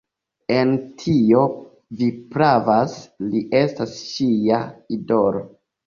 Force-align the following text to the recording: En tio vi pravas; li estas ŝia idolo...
En 0.53 0.71
tio 1.01 1.43
vi 2.01 2.09
pravas; 2.33 2.99
li 3.31 3.45
estas 3.63 3.97
ŝia 4.11 4.63
idolo... 5.01 5.51